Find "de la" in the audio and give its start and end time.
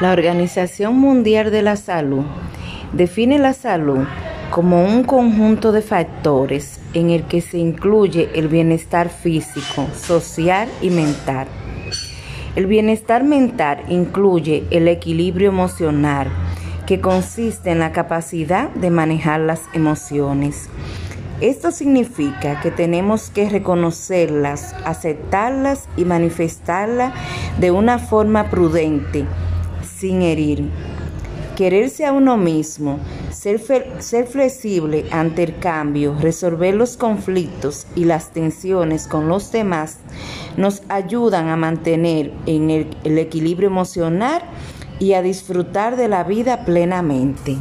1.52-1.76, 45.96-46.22